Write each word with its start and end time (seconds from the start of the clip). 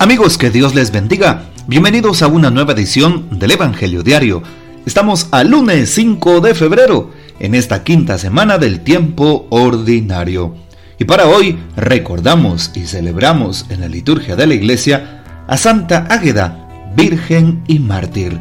Amigos, 0.00 0.38
que 0.38 0.48
Dios 0.48 0.74
les 0.74 0.92
bendiga. 0.92 1.42
Bienvenidos 1.66 2.22
a 2.22 2.26
una 2.26 2.50
nueva 2.50 2.72
edición 2.72 3.38
del 3.38 3.50
Evangelio 3.50 4.02
Diario. 4.02 4.42
Estamos 4.86 5.28
al 5.30 5.50
lunes 5.50 5.90
5 5.90 6.40
de 6.40 6.54
febrero, 6.54 7.10
en 7.38 7.54
esta 7.54 7.84
quinta 7.84 8.16
semana 8.16 8.56
del 8.56 8.80
tiempo 8.80 9.46
ordinario. 9.50 10.54
Y 10.98 11.04
para 11.04 11.26
hoy 11.26 11.58
recordamos 11.76 12.70
y 12.74 12.86
celebramos 12.86 13.66
en 13.68 13.80
la 13.80 13.88
liturgia 13.88 14.36
de 14.36 14.46
la 14.46 14.54
iglesia 14.54 15.44
a 15.46 15.58
Santa 15.58 16.06
Águeda, 16.08 16.92
Virgen 16.96 17.62
y 17.66 17.78
Mártir. 17.78 18.40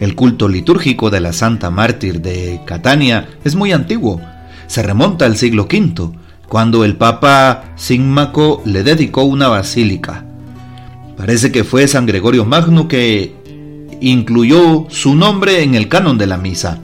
El 0.00 0.14
culto 0.14 0.50
litúrgico 0.50 1.08
de 1.08 1.20
la 1.20 1.32
Santa 1.32 1.70
Mártir 1.70 2.20
de 2.20 2.60
Catania 2.66 3.26
es 3.42 3.54
muy 3.54 3.72
antiguo. 3.72 4.20
Se 4.66 4.82
remonta 4.82 5.24
al 5.24 5.38
siglo 5.38 5.62
V, 5.62 6.12
cuando 6.46 6.84
el 6.84 6.98
Papa 6.98 7.72
Símaco 7.76 8.60
le 8.66 8.82
dedicó 8.82 9.22
una 9.22 9.48
basílica. 9.48 10.26
Parece 11.16 11.52
que 11.52 11.64
fue 11.64 11.86
San 11.88 12.06
Gregorio 12.06 12.44
Magno 12.44 12.88
que 12.88 13.34
incluyó 14.00 14.86
su 14.88 15.14
nombre 15.14 15.62
en 15.62 15.74
el 15.74 15.88
canon 15.88 16.18
de 16.18 16.26
la 16.26 16.36
misa. 16.36 16.80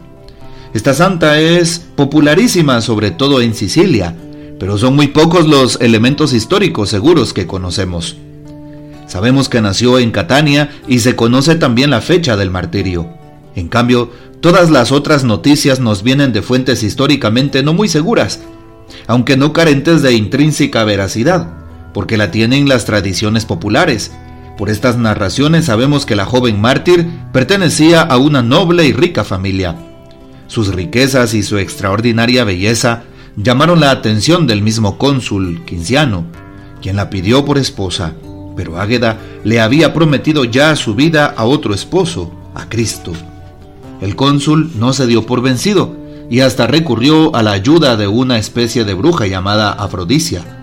Esta 0.74 0.94
santa 0.94 1.40
es 1.40 1.78
popularísima 1.96 2.80
sobre 2.80 3.10
todo 3.10 3.40
en 3.40 3.54
Sicilia, 3.54 4.14
pero 4.58 4.76
son 4.78 4.94
muy 4.94 5.08
pocos 5.08 5.48
los 5.48 5.80
elementos 5.80 6.32
históricos 6.32 6.90
seguros 6.90 7.32
que 7.32 7.46
conocemos. 7.46 8.16
Sabemos 9.06 9.48
que 9.48 9.62
nació 9.62 9.98
en 9.98 10.10
Catania 10.10 10.70
y 10.86 10.98
se 10.98 11.16
conoce 11.16 11.54
también 11.56 11.90
la 11.90 12.02
fecha 12.02 12.36
del 12.36 12.50
martirio. 12.50 13.08
En 13.54 13.68
cambio, 13.68 14.10
todas 14.40 14.70
las 14.70 14.92
otras 14.92 15.24
noticias 15.24 15.80
nos 15.80 16.02
vienen 16.02 16.32
de 16.32 16.42
fuentes 16.42 16.82
históricamente 16.82 17.62
no 17.62 17.72
muy 17.72 17.88
seguras, 17.88 18.40
aunque 19.06 19.36
no 19.36 19.52
carentes 19.54 20.02
de 20.02 20.12
intrínseca 20.12 20.84
veracidad, 20.84 21.48
porque 21.98 22.16
la 22.16 22.30
tienen 22.30 22.68
las 22.68 22.84
tradiciones 22.84 23.44
populares, 23.44 24.12
por 24.56 24.70
estas 24.70 24.96
narraciones 24.96 25.64
sabemos 25.64 26.06
que 26.06 26.14
la 26.14 26.26
joven 26.26 26.60
mártir 26.60 27.10
pertenecía 27.32 28.02
a 28.02 28.18
una 28.18 28.40
noble 28.40 28.86
y 28.86 28.92
rica 28.92 29.24
familia. 29.24 29.74
Sus 30.46 30.68
riquezas 30.68 31.34
y 31.34 31.42
su 31.42 31.58
extraordinaria 31.58 32.44
belleza 32.44 33.02
llamaron 33.34 33.80
la 33.80 33.90
atención 33.90 34.46
del 34.46 34.62
mismo 34.62 34.96
cónsul 34.96 35.64
Quinciano, 35.64 36.24
quien 36.80 36.94
la 36.94 37.10
pidió 37.10 37.44
por 37.44 37.58
esposa, 37.58 38.12
pero 38.54 38.80
Águeda 38.80 39.18
le 39.42 39.60
había 39.60 39.92
prometido 39.92 40.44
ya 40.44 40.76
su 40.76 40.94
vida 40.94 41.34
a 41.36 41.46
otro 41.46 41.74
esposo, 41.74 42.32
a 42.54 42.68
Cristo. 42.68 43.10
El 44.00 44.14
cónsul 44.14 44.70
no 44.78 44.92
se 44.92 45.08
dio 45.08 45.26
por 45.26 45.42
vencido 45.42 45.96
y 46.30 46.42
hasta 46.42 46.68
recurrió 46.68 47.34
a 47.34 47.42
la 47.42 47.50
ayuda 47.50 47.96
de 47.96 48.06
una 48.06 48.38
especie 48.38 48.84
de 48.84 48.94
bruja 48.94 49.26
llamada 49.26 49.72
Afrodisia 49.72 50.57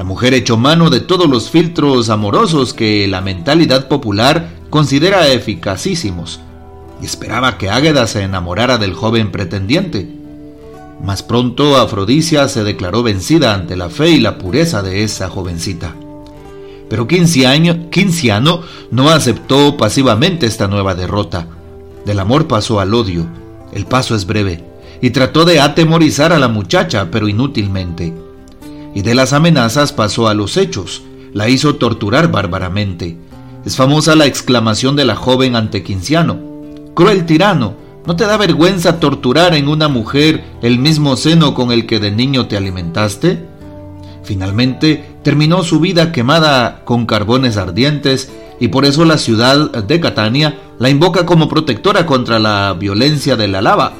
la 0.00 0.04
mujer 0.04 0.32
echó 0.32 0.56
mano 0.56 0.88
de 0.88 1.00
todos 1.00 1.28
los 1.28 1.50
filtros 1.50 2.08
amorosos 2.08 2.72
que 2.72 3.06
la 3.06 3.20
mentalidad 3.20 3.86
popular 3.86 4.48
considera 4.70 5.28
eficacísimos 5.28 6.40
y 7.02 7.04
esperaba 7.04 7.58
que 7.58 7.68
Águeda 7.68 8.06
se 8.06 8.22
enamorara 8.22 8.78
del 8.78 8.94
joven 8.94 9.30
pretendiente. 9.30 10.08
Más 11.04 11.22
pronto 11.22 11.76
Afrodisia 11.76 12.48
se 12.48 12.64
declaró 12.64 13.02
vencida 13.02 13.52
ante 13.52 13.76
la 13.76 13.90
fe 13.90 14.08
y 14.08 14.20
la 14.20 14.38
pureza 14.38 14.80
de 14.80 15.04
esa 15.04 15.28
jovencita. 15.28 15.94
Pero 16.88 17.06
Quinciano 17.06 18.62
no 18.90 19.10
aceptó 19.10 19.76
pasivamente 19.76 20.46
esta 20.46 20.66
nueva 20.66 20.94
derrota. 20.94 21.46
Del 22.06 22.20
amor 22.20 22.48
pasó 22.48 22.80
al 22.80 22.94
odio. 22.94 23.26
El 23.74 23.84
paso 23.84 24.14
es 24.14 24.24
breve. 24.24 24.64
Y 25.02 25.10
trató 25.10 25.44
de 25.44 25.60
atemorizar 25.60 26.32
a 26.32 26.38
la 26.38 26.48
muchacha, 26.48 27.10
pero 27.10 27.28
inútilmente 27.28 28.14
y 28.94 29.02
de 29.02 29.14
las 29.14 29.32
amenazas 29.32 29.92
pasó 29.92 30.28
a 30.28 30.34
los 30.34 30.56
hechos, 30.56 31.02
la 31.32 31.48
hizo 31.48 31.76
torturar 31.76 32.30
bárbaramente. 32.30 33.16
Es 33.64 33.76
famosa 33.76 34.16
la 34.16 34.26
exclamación 34.26 34.96
de 34.96 35.04
la 35.04 35.16
joven 35.16 35.54
ante 35.54 35.82
Quinciano. 35.82 36.38
Cruel 36.94 37.26
tirano, 37.26 37.74
¿no 38.06 38.16
te 38.16 38.24
da 38.24 38.36
vergüenza 38.36 38.98
torturar 38.98 39.54
en 39.54 39.68
una 39.68 39.88
mujer 39.88 40.44
el 40.62 40.78
mismo 40.78 41.16
seno 41.16 41.54
con 41.54 41.70
el 41.70 41.86
que 41.86 42.00
de 42.00 42.10
niño 42.10 42.46
te 42.46 42.56
alimentaste? 42.56 43.44
Finalmente 44.24 45.16
terminó 45.22 45.62
su 45.62 45.80
vida 45.80 46.12
quemada 46.12 46.84
con 46.84 47.06
carbones 47.06 47.56
ardientes 47.56 48.30
y 48.58 48.68
por 48.68 48.84
eso 48.84 49.04
la 49.04 49.18
ciudad 49.18 49.70
de 49.70 50.00
Catania 50.00 50.58
la 50.78 50.90
invoca 50.90 51.26
como 51.26 51.48
protectora 51.48 52.06
contra 52.06 52.38
la 52.38 52.74
violencia 52.78 53.36
de 53.36 53.48
la 53.48 53.62
lava, 53.62 53.94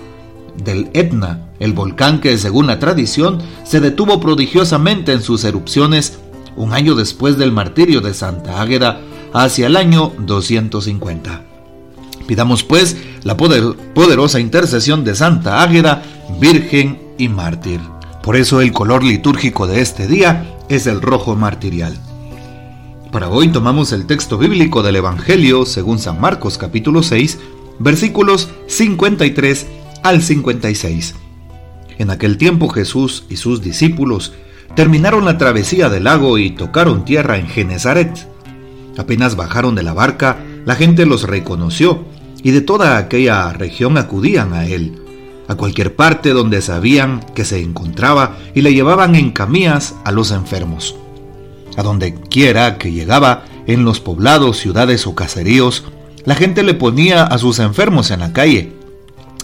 del 0.63 0.91
Etna, 0.93 1.50
el 1.61 1.75
volcán 1.75 2.21
que, 2.21 2.37
según 2.39 2.67
la 2.67 2.79
tradición, 2.81 3.39
se 3.65 3.81
detuvo 3.81 4.19
prodigiosamente 4.19 5.13
en 5.13 5.23
sus 5.23 5.45
erupciones 5.45 6.19
un 6.57 6.73
año 6.73 6.95
después 6.97 7.39
del 7.39 7.53
martirio 7.53 8.01
de 8.01 8.15
Santa 8.15 8.61
Águeda, 8.61 9.01
hacia 9.33 9.69
el 9.69 9.77
año 9.77 10.13
250. 10.19 11.45
Pidamos 12.27 12.65
pues 12.65 12.97
la 13.23 13.37
poderosa 13.37 14.41
intercesión 14.41 15.05
de 15.05 15.15
Santa 15.15 15.63
Águeda, 15.63 16.03
Virgen 16.41 17.01
y 17.19 17.29
Mártir. 17.29 17.81
Por 18.23 18.37
eso 18.37 18.61
el 18.61 18.73
color 18.73 19.05
litúrgico 19.05 19.67
de 19.67 19.81
este 19.81 20.07
día 20.07 20.57
es 20.69 20.87
el 20.87 21.01
rojo 21.01 21.37
martirial. 21.37 21.97
Para 23.11 23.29
hoy 23.29 23.49
tomamos 23.49 23.93
el 23.93 24.07
texto 24.07 24.39
bíblico 24.39 24.83
del 24.83 24.97
Evangelio 24.97 25.67
según 25.67 25.99
San 25.99 26.21
Marcos 26.21 26.59
capítulo 26.59 27.03
6, 27.03 27.39
versículos 27.81 28.51
53 28.69 29.67
al 30.03 30.23
56. 30.23 31.15
En 32.01 32.09
aquel 32.09 32.39
tiempo 32.39 32.71
Jesús 32.71 33.25
y 33.29 33.37
sus 33.37 33.61
discípulos 33.61 34.33
terminaron 34.75 35.27
la 35.27 35.37
travesía 35.37 35.91
del 35.91 36.05
lago 36.05 36.39
y 36.39 36.49
tocaron 36.49 37.05
tierra 37.05 37.37
en 37.37 37.47
Genezaret. 37.47 38.27
Apenas 38.97 39.37
bajaron 39.37 39.75
de 39.75 39.83
la 39.83 39.93
barca, 39.93 40.39
la 40.65 40.77
gente 40.77 41.05
los 41.05 41.25
reconoció 41.25 42.07
y 42.43 42.53
de 42.53 42.63
toda 42.63 42.97
aquella 42.97 43.53
región 43.53 43.99
acudían 43.99 44.55
a 44.55 44.65
él, 44.65 44.99
a 45.47 45.57
cualquier 45.57 45.95
parte 45.95 46.31
donde 46.31 46.63
sabían 46.63 47.21
que 47.35 47.45
se 47.45 47.61
encontraba 47.61 48.39
y 48.55 48.63
le 48.63 48.73
llevaban 48.73 49.15
en 49.15 49.31
camillas 49.31 49.95
a 50.03 50.11
los 50.11 50.31
enfermos. 50.31 50.97
A 51.77 51.83
donde 51.83 52.15
quiera 52.15 52.79
que 52.79 52.93
llegaba, 52.93 53.45
en 53.67 53.85
los 53.85 54.01
poblados, 54.01 54.57
ciudades 54.57 55.07
o 55.07 55.15
caseríos, 55.15 55.85
la 56.25 56.35
gente 56.35 56.63
le 56.63 56.73
ponía 56.73 57.25
a 57.25 57.37
sus 57.37 57.59
enfermos 57.59 58.11
en 58.11 58.21
la 58.21 58.33
calle 58.33 58.73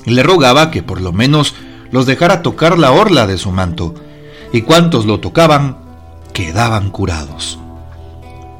y 0.06 0.12
le 0.12 0.22
rogaba 0.22 0.70
que 0.70 0.82
por 0.82 1.02
lo 1.02 1.12
menos 1.12 1.54
los 1.90 2.06
dejara 2.06 2.42
tocar 2.42 2.78
la 2.78 2.92
orla 2.92 3.26
de 3.26 3.38
su 3.38 3.50
manto, 3.52 3.94
y 4.52 4.62
cuantos 4.62 5.06
lo 5.06 5.20
tocaban 5.20 5.78
quedaban 6.32 6.90
curados. 6.90 7.58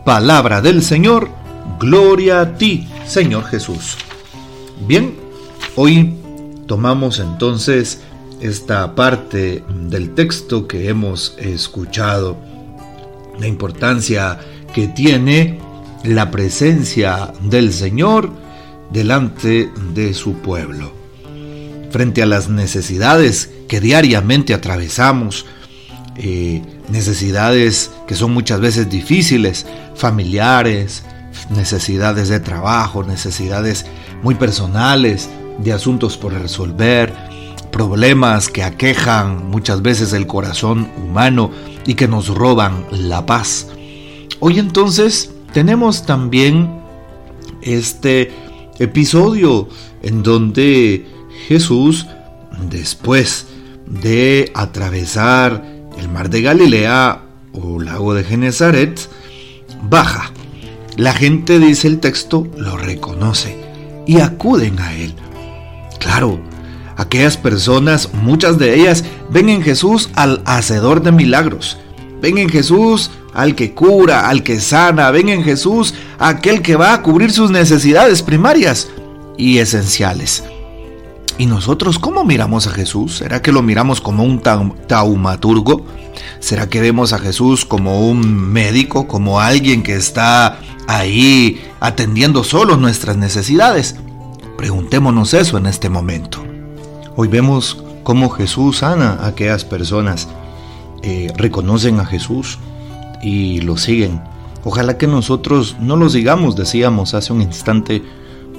Palabra 0.05 0.61
del 0.61 0.83
Señor, 0.83 1.29
gloria 1.79 2.41
a 2.41 2.57
ti, 2.57 2.89
Señor 3.07 3.45
Jesús. 3.45 3.97
Bien, 4.87 5.15
hoy 5.75 6.17
tomamos 6.67 7.19
entonces 7.19 8.03
esta 8.41 8.95
parte 8.95 9.65
del 9.69 10.15
texto 10.15 10.67
que 10.67 10.89
hemos 10.89 11.35
escuchado, 11.39 12.37
la 13.39 13.47
importancia 13.47 14.39
que 14.75 14.89
tiene 14.89 15.59
la 16.05 16.31
presencia 16.31 17.33
del 17.43 17.73
Señor 17.73 18.31
delante 18.91 19.71
de 19.93 20.15
su 20.15 20.35
pueblo 20.35 21.06
frente 21.91 22.23
a 22.23 22.27
las 22.27 22.49
necesidades 22.49 23.51
que 23.69 23.81
diariamente 23.81 24.55
atravesamos, 24.55 25.47
eh, 26.17 26.63
necesidades 26.89 27.91
que 28.07 28.15
son 28.15 28.33
muchas 28.33 28.61
veces 28.61 28.89
difíciles, 28.89 29.67
familiares, 29.95 31.05
necesidades 31.51 32.29
de 32.29 32.41
trabajo, 32.41 33.05
necesidades 33.05 33.87
muy 34.23 34.35
personales, 34.35 35.29
de 35.59 35.73
asuntos 35.73 36.17
por 36.17 36.33
resolver, 36.33 37.13
problemas 37.71 38.49
que 38.49 38.63
aquejan 38.63 39.51
muchas 39.51 39.83
veces 39.83 40.13
el 40.13 40.27
corazón 40.27 40.91
humano 40.97 41.51
y 41.87 41.95
que 41.95 42.09
nos 42.09 42.29
roban 42.29 42.87
la 42.91 43.27
paz. 43.27 43.69
Hoy 44.41 44.59
entonces 44.59 45.31
tenemos 45.53 46.05
también 46.07 46.81
este 47.63 48.33
episodio 48.79 49.69
en 50.03 50.23
donde 50.23 51.07
Jesús, 51.49 52.07
después 52.71 53.47
de 53.87 54.51
atravesar 54.55 55.65
el 55.99 56.09
mar 56.09 56.31
de 56.31 56.43
Galilea 56.43 57.23
o 57.53 57.81
lago 57.81 58.15
de 58.15 58.25
Genezaret, 58.25 59.09
baja. 59.83 60.33
La 60.97 61.13
gente, 61.13 61.59
dice 61.59 61.89
el 61.89 62.01
texto, 62.01 62.47
lo 62.57 62.77
reconoce 62.77 63.57
y 64.07 64.21
acuden 64.21 64.79
a 64.81 64.95
él. 64.95 65.15
Claro, 65.99 66.41
aquellas 66.97 67.37
personas, 67.37 68.13
muchas 68.15 68.59
de 68.59 68.75
ellas, 68.75 69.05
ven 69.31 69.49
en 69.49 69.63
Jesús 69.63 70.11
al 70.15 70.43
hacedor 70.47 71.03
de 71.03 71.13
milagros. 71.13 71.77
Ven 72.23 72.39
en 72.39 72.49
Jesús 72.49 73.11
al 73.35 73.55
que 73.55 73.75
cura, 73.75 74.29
al 74.29 74.43
que 74.43 74.59
sana. 74.61 75.11
Ven 75.11 75.29
en 75.29 75.45
Jesús 75.45 75.95
aquel 76.19 76.63
que 76.63 76.77
va 76.77 76.95
a 76.95 77.03
cubrir 77.03 77.31
sus 77.31 77.51
necesidades 77.51 78.23
primarias 78.23 78.89
y 79.37 79.59
esenciales. 79.59 80.43
¿Y 81.39 81.45
nosotros 81.45 81.99
cómo 81.99 82.25
miramos 82.25 82.67
a 82.67 82.71
Jesús? 82.71 83.19
¿Será 83.19 83.43
que 83.43 83.53
lo 83.53 83.63
miramos 83.63 84.01
como 84.01 84.25
un 84.25 84.41
taumaturgo? 84.41 85.85
¿Será 86.41 86.71
que 86.71 86.81
vemos 86.81 87.13
a 87.13 87.19
Jesús 87.19 87.67
como 87.67 88.09
un 88.09 88.53
médico, 88.53 89.07
como 89.07 89.39
alguien 89.39 89.83
que 89.83 89.97
está 89.97 90.59
ahí 90.89 91.61
atendiendo 91.79 92.43
solo 92.43 92.79
nuestras 92.79 93.19
necesidades? 93.19 93.97
Preguntémonos 94.57 95.35
eso 95.35 95.59
en 95.59 95.67
este 95.67 95.91
momento. 95.91 96.43
Hoy 97.17 97.29
vemos 97.29 97.85
cómo 98.03 98.31
Jesús 98.31 98.79
sana 98.79 99.19
a 99.21 99.27
aquellas 99.27 99.67
personas, 99.67 100.29
eh, 101.03 101.31
reconocen 101.37 102.01
a 102.01 102.07
Jesús 102.07 102.59
y 103.23 103.61
lo 103.61 103.77
siguen. 103.77 104.23
Ojalá 104.65 104.97
que 104.97 105.07
nosotros 105.07 105.77
no 105.81 105.97
lo 105.97 106.09
sigamos, 106.09 106.57
decíamos 106.57 107.13
hace 107.13 107.35
un 107.35 107.43
instante, 107.43 108.03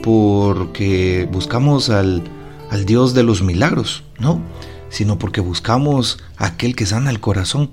porque 0.04 1.28
buscamos 1.32 1.90
al, 1.90 2.24
al 2.70 2.86
Dios 2.86 3.14
de 3.14 3.24
los 3.24 3.42
milagros, 3.42 4.04
no, 4.20 4.42
sino 4.90 5.18
porque 5.20 5.42
buscamos 5.42 6.20
aquel 6.38 6.76
que 6.76 6.86
sana 6.86 7.10
el 7.10 7.20
corazón, 7.20 7.72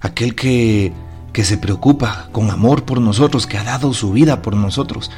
aquel 0.00 0.34
que, 0.34 0.92
que 1.32 1.44
se 1.44 1.58
preocupa 1.58 2.28
con 2.32 2.50
amor 2.50 2.84
por 2.84 3.00
nosotros, 3.00 3.46
que 3.46 3.58
ha 3.58 3.64
dado 3.64 3.92
su 3.94 4.12
vida 4.12 4.42
por 4.42 4.56
nosotros, 4.56 5.10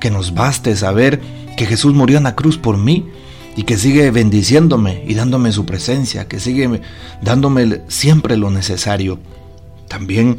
que 0.00 0.10
nos 0.10 0.34
baste 0.34 0.76
saber 0.76 1.20
que 1.56 1.66
Jesús 1.66 1.94
murió 1.94 2.18
en 2.18 2.24
la 2.24 2.34
cruz 2.34 2.58
por 2.58 2.76
mí 2.76 3.08
y 3.56 3.64
que 3.64 3.76
sigue 3.76 4.10
bendiciéndome 4.10 5.04
y 5.06 5.14
dándome 5.14 5.52
su 5.52 5.66
presencia, 5.66 6.26
que 6.26 6.40
sigue 6.40 6.80
dándome 7.22 7.82
siempre 7.88 8.36
lo 8.36 8.50
necesario. 8.50 9.18
También 9.88 10.38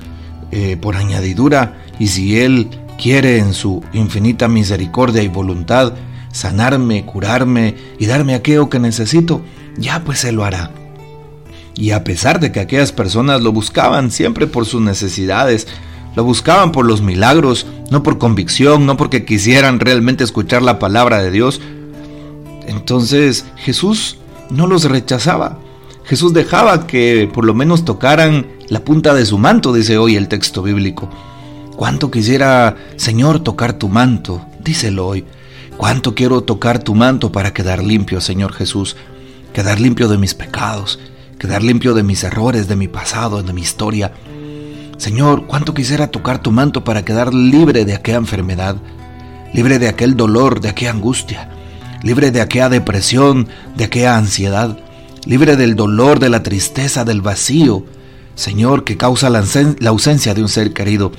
eh, 0.52 0.78
por 0.78 0.96
añadidura, 0.96 1.78
y 2.00 2.08
si 2.08 2.40
Él 2.40 2.70
quiere 2.98 3.38
en 3.38 3.54
su 3.54 3.84
infinita 3.94 4.48
misericordia 4.48 5.24
y 5.24 5.28
voluntad 5.28 5.94
sanarme, 6.34 7.06
curarme 7.06 7.76
y 7.98 8.08
darme 8.08 8.36
aquello 8.36 8.70
que 8.70 8.80
necesito, 8.80 9.42
ya 9.78 10.04
pues 10.04 10.26
Él 10.26 10.36
lo 10.36 10.44
hará. 10.44 10.72
Y 11.76 11.92
a 11.92 12.04
pesar 12.04 12.42
de 12.42 12.52
que 12.52 12.60
aquellas 12.60 12.92
personas 12.92 13.42
lo 13.42 13.54
buscaban 13.54 14.12
siempre 14.12 14.46
por 14.46 14.66
sus 14.66 14.82
necesidades, 14.82 15.68
lo 16.16 16.24
buscaban 16.24 16.72
por 16.72 16.86
los 16.86 17.02
milagros, 17.02 17.66
no 17.90 18.04
por 18.04 18.18
convicción, 18.18 18.86
no 18.86 18.98
porque 18.98 19.26
quisieran 19.26 19.80
realmente 19.80 20.24
escuchar 20.24 20.62
la 20.62 20.78
palabra 20.78 21.24
de 21.24 21.32
Dios. 21.32 21.62
Entonces 22.68 23.46
Jesús 23.56 24.18
no 24.50 24.68
los 24.68 24.84
rechazaba. 24.84 25.60
Jesús 26.04 26.34
dejaba 26.34 26.86
que 26.86 27.30
por 27.34 27.46
lo 27.46 27.54
menos 27.54 27.86
tocaran 27.86 28.48
la 28.68 28.82
punta 28.82 29.14
de 29.14 29.26
su 29.26 29.38
manto, 29.38 29.74
dice 29.74 29.98
hoy 29.98 30.16
el 30.16 30.28
texto 30.28 30.62
bíblico. 30.62 31.10
Cuánto 31.76 32.12
quisiera, 32.12 32.76
Señor, 32.98 33.40
tocar 33.40 33.74
tu 33.74 33.90
manto, 33.90 34.46
díselo 34.64 35.08
hoy. 35.08 35.26
Cuánto 35.78 36.16
quiero 36.16 36.42
tocar 36.42 36.80
tu 36.80 36.96
manto 36.96 37.32
para 37.32 37.54
quedar 37.54 37.84
limpio, 37.84 38.22
Señor 38.22 38.54
Jesús, 38.54 38.96
quedar 39.54 39.80
limpio 39.80 40.08
de 40.08 40.18
mis 40.18 40.34
pecados, 40.34 41.00
quedar 41.40 41.64
limpio 41.64 41.94
de 41.94 42.04
mis 42.04 42.24
errores, 42.24 42.68
de 42.68 42.76
mi 42.76 42.88
pasado, 42.88 43.44
de 43.44 43.54
mi 43.54 43.62
historia. 43.62 44.14
Señor, 44.98 45.46
cuánto 45.48 45.74
quisiera 45.74 46.08
tocar 46.08 46.40
tu 46.40 46.52
manto 46.52 46.84
para 46.84 47.04
quedar 47.04 47.34
libre 47.34 47.86
de 47.86 47.96
aquella 47.96 48.18
enfermedad, 48.18 48.78
libre 49.54 49.80
de 49.80 49.90
aquel 49.90 50.16
dolor, 50.16 50.62
de 50.62 50.70
aquella 50.70 50.92
angustia, 50.92 51.50
libre 52.04 52.32
de 52.32 52.42
aquella 52.42 52.70
depresión, 52.70 53.48
de 53.76 53.86
aquella 53.86 54.18
ansiedad, 54.18 54.78
libre 55.26 55.56
del 55.56 55.76
dolor, 55.76 56.20
de 56.20 56.30
la 56.30 56.44
tristeza, 56.44 57.04
del 57.04 57.22
vacío, 57.22 57.86
Señor, 58.36 58.84
que 58.84 58.98
causa 58.98 59.30
la, 59.30 59.44
ausencia 59.88 60.34
de 60.34 60.42
un 60.42 60.50
ser 60.50 60.74
querido, 60.74 61.12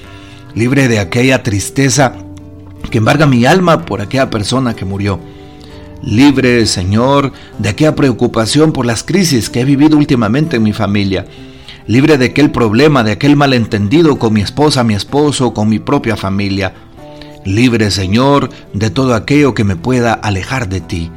libre 0.55 0.89
de 0.89 0.99
aquella 0.99 1.43
tristeza 1.43 2.15
que 2.91 2.99
embarga 2.99 3.27
mi 3.27 3.45
alma 3.45 3.85
por 3.85 4.01
aquella 4.01 4.31
persona 4.31 4.75
que 4.75 4.85
murió. 4.85 5.19
Libre, 6.03 6.67
Señor, 6.67 7.33
de 7.59 7.69
aquella 7.69 7.95
preocupación 7.95 8.73
por 8.73 8.87
las 8.87 9.03
crisis 9.03 9.51
que 9.51 9.61
he 9.61 9.65
vivido 9.65 9.97
últimamente 9.97 10.57
en 10.57 10.63
mi 10.63 10.73
familia 10.73 11.27
libre 11.87 12.17
de 12.19 12.27
aquel 12.27 12.51
problema, 12.51 13.05
de 13.05 13.13
aquel 13.13 13.37
malentendido 13.37 14.19
con 14.19 14.33
mi 14.33 14.41
esposa, 14.41 14.85
mi 14.85 14.95
esposo, 14.95 15.53
con 15.53 15.69
mi 15.69 15.79
propia 15.79 16.17
familia. 16.17 16.75
Libre, 17.45 17.91
Señor, 17.91 18.49
de 18.73 18.91
todo 18.91 19.15
aquello 19.15 19.55
que 19.55 19.65
me 19.65 19.77
pueda 19.77 20.15
alejar 20.15 20.69
de 20.69 20.81
ti. 20.81 21.11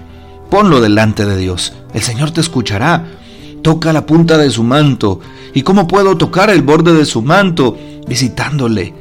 Ponlo 0.49 0.81
delante 0.81 1.25
de 1.25 1.37
Dios. 1.37 1.73
El 1.93 2.01
Señor 2.01 2.31
te 2.31 2.41
escuchará. 2.41 3.05
Toca 3.61 3.93
la 3.93 4.05
punta 4.05 4.37
de 4.37 4.49
su 4.49 4.63
manto. 4.63 5.19
¿Y 5.53 5.61
cómo 5.61 5.87
puedo 5.87 6.17
tocar 6.17 6.49
el 6.49 6.61
borde 6.61 6.93
de 6.93 7.05
su 7.05 7.21
manto? 7.21 7.77
Visitándole. 8.07 8.93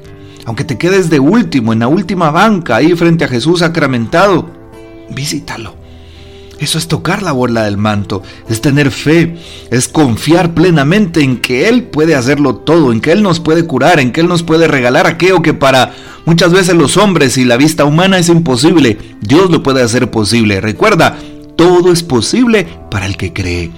Aunque 0.47 0.65
te 0.65 0.79
quedes 0.79 1.11
de 1.11 1.21
último, 1.21 1.75
en 1.75 1.81
la 1.81 1.89
última 1.89 2.31
banca, 2.31 2.77
ahí 2.77 2.95
frente 2.95 3.25
a 3.25 3.29
Jesús 3.29 3.59
sacramentado, 3.59 4.49
visítalo 5.11 5.87
eso 6.59 6.79
es 6.79 6.89
tocar 6.89 7.23
la 7.23 7.33
borla 7.33 7.65
del 7.65 7.77
manto, 7.77 8.23
es 8.49 8.63
tener 8.63 8.91
fe, 8.91 9.37
es 9.71 9.89
confiar 9.89 10.55
plenamente 10.55 11.21
en 11.21 11.39
que 11.39 11.69
Él 11.69 11.85
puede 11.85 12.15
hacerlo 12.15 12.57
todo, 12.57 12.93
en 12.93 13.01
que 13.01 13.13
Él 13.13 13.23
nos 13.23 13.41
puede 13.41 13.67
curar, 13.67 14.01
en 14.01 14.11
que 14.11 14.23
Él 14.23 14.29
nos 14.29 14.43
puede 14.43 14.67
regalar 14.67 15.07
aquello 15.07 15.43
que 15.43 15.53
para 15.53 15.95
muchas 16.25 16.53
veces 16.53 16.75
los 16.75 16.97
hombres 16.97 17.37
y 17.37 17.45
la 17.45 17.59
vista 17.59 17.85
humana 17.85 18.19
es 18.19 18.31
imposible. 18.31 18.97
Dios 19.21 19.51
lo 19.51 19.63
puede 19.63 19.83
hacer 19.83 20.11
posible. 20.11 20.63
Recuerda, 20.63 21.19
todo 21.57 21.93
es 21.93 22.03
posible 22.03 22.67
para 22.91 23.05
el 23.05 23.19
que 23.19 23.35
cree. 23.35 23.71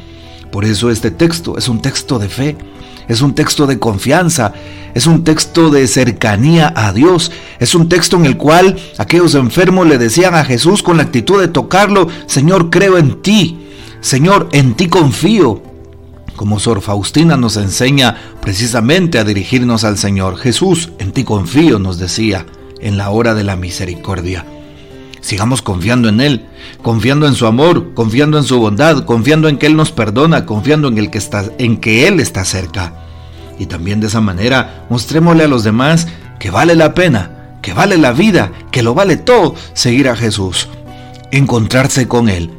Por 0.51 0.65
eso 0.65 0.91
este 0.91 1.11
texto 1.11 1.59
es 1.59 1.69
un 1.69 1.83
texto 1.83 2.19
de 2.19 2.29
fe 2.29 2.57
es 3.09 3.23
un 3.23 3.35
texto 3.35 3.67
de 3.67 3.79
confianza, 3.79 4.53
es 4.95 5.07
un 5.07 5.25
texto 5.25 5.71
de 5.71 5.87
cercanía 5.89 6.73
a 6.77 6.93
Dios, 6.93 7.33
es 7.59 7.75
un 7.75 7.89
texto 7.89 8.17
en 8.17 8.27
el 8.27 8.37
cual 8.37 8.77
aquellos 8.99 9.35
enfermos 9.35 9.87
le 9.87 9.99
decían 9.99 10.35
a 10.35 10.45
Jesús 10.45 10.83
con 10.83 10.99
la 10.99 11.05
actitud 11.05 11.41
de 11.41 11.49
tocarlo, 11.49 12.09
Señor, 12.27 12.71
creo 12.71 12.99
en 12.99 13.23
ti, 13.23 13.67
Señor, 14.01 14.49
en 14.53 14.75
ti 14.75 14.89
confío. 14.89 15.63
Como 16.37 16.61
Sor 16.61 16.83
Faustina 16.83 17.37
nos 17.37 17.57
enseña 17.57 18.17
precisamente 18.41 19.19
a 19.19 19.25
dirigirnos 19.25 19.83
al 19.83 19.99
Señor, 19.99 20.37
Jesús, 20.37 20.91
en 20.99 21.11
ti 21.11 21.25
confío, 21.25 21.81
nos 21.81 21.99
decía 21.99 22.47
en 22.81 22.97
la 22.97 23.11
hora 23.11 23.35
de 23.35 23.43
la 23.43 23.57
misericordia. 23.57 24.45
Sigamos 25.29 25.61
confiando 25.61 26.09
en 26.09 26.23
Él, 26.23 26.47
confiando 26.83 27.29
en 27.29 27.35
su 27.35 27.47
amor, 27.47 27.93
confiando 27.93 28.39
en 28.39 28.45
su 28.45 28.59
bondad, 28.59 29.05
confiando 29.05 29.51
en 29.51 29.59
que 29.59 29.67
Él 29.67 29.77
nos 29.77 29.93
perdona, 29.93 30.47
confiando 30.47 30.89
en, 30.89 30.97
el 30.97 31.11
que, 31.11 31.19
está, 31.19 31.45
en 31.59 31.77
que 31.77 32.09
Él 32.09 32.19
está 32.19 32.47
cerca. 32.47 32.95
Y 33.59 33.67
también 33.67 34.01
de 34.01 34.07
esa 34.07 34.23
manera 34.23 34.87
mostrémosle 34.89 35.45
a 35.45 35.49
los 35.49 35.65
demás 35.65 36.09
que 36.39 36.51
vale 36.51 36.75
la 36.75 36.95
pena, 36.95 37.59
que 37.61 37.75
vale 37.75 37.99
la 37.99 38.13
vida, 38.13 38.53
que 38.73 38.83
lo 38.83 38.95
vale 38.95 39.19
todo 39.19 39.55
seguir 39.75 40.09
a 40.09 40.17
Jesús, 40.17 40.71
encontrarse 41.31 42.09
con 42.09 42.31
Él 42.31 42.51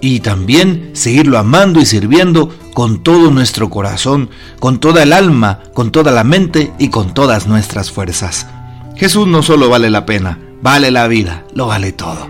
y 0.00 0.18
también 0.18 0.90
seguirlo 0.94 1.38
amando 1.38 1.78
y 1.78 1.86
sirviendo 1.86 2.52
con 2.74 3.04
todo 3.04 3.30
nuestro 3.30 3.70
corazón, 3.70 4.30
con 4.58 4.80
toda 4.80 5.04
el 5.04 5.12
alma, 5.12 5.60
con 5.74 5.92
toda 5.92 6.10
la 6.10 6.24
mente 6.24 6.72
y 6.80 6.88
con 6.88 7.14
todas 7.14 7.46
nuestras 7.46 7.92
fuerzas. 7.92 8.48
Jesús 8.96 9.28
no 9.28 9.44
solo 9.44 9.68
vale 9.68 9.90
la 9.90 10.06
pena, 10.06 10.40
vale 10.66 10.90
la 10.90 11.06
vida, 11.06 11.44
lo 11.54 11.68
vale 11.68 11.92
todo. 11.92 12.28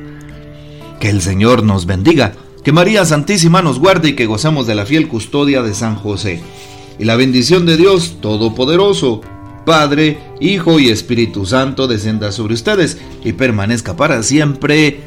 Que 1.00 1.08
el 1.08 1.22
Señor 1.22 1.62
nos 1.64 1.86
bendiga, 1.86 2.34
que 2.62 2.70
María 2.70 3.06
Santísima 3.06 3.62
nos 3.62 3.78
guarde 3.78 4.10
y 4.10 4.12
que 4.12 4.26
gozamos 4.26 4.66
de 4.66 4.74
la 4.74 4.84
fiel 4.84 5.08
custodia 5.08 5.62
de 5.62 5.72
San 5.72 5.96
José. 5.96 6.42
Y 6.98 7.06
la 7.06 7.16
bendición 7.16 7.64
de 7.64 7.78
Dios 7.78 8.18
Todopoderoso, 8.20 9.22
Padre, 9.64 10.18
Hijo 10.38 10.78
y 10.78 10.90
Espíritu 10.90 11.46
Santo 11.46 11.88
descienda 11.88 12.30
sobre 12.30 12.52
ustedes 12.52 12.98
y 13.24 13.32
permanezca 13.32 13.96
para 13.96 14.22
siempre. 14.22 15.00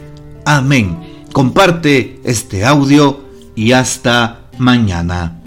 Amén. 0.44 0.98
Comparte 1.32 2.20
este 2.24 2.66
audio 2.66 3.26
y 3.56 3.74
hasta 3.74 4.50
mañana. 4.58 5.39